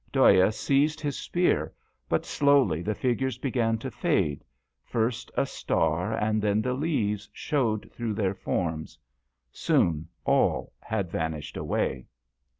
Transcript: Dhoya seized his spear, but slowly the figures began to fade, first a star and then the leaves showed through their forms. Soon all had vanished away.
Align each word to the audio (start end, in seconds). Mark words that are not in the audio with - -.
Dhoya 0.11 0.51
seized 0.51 0.99
his 0.99 1.15
spear, 1.19 1.71
but 2.09 2.25
slowly 2.25 2.81
the 2.81 2.95
figures 2.95 3.37
began 3.37 3.77
to 3.77 3.91
fade, 3.91 4.43
first 4.83 5.29
a 5.37 5.45
star 5.45 6.11
and 6.15 6.41
then 6.41 6.59
the 6.59 6.73
leaves 6.73 7.29
showed 7.33 7.87
through 7.93 8.15
their 8.15 8.33
forms. 8.33 8.97
Soon 9.51 10.07
all 10.25 10.73
had 10.81 11.11
vanished 11.11 11.55
away. 11.55 12.07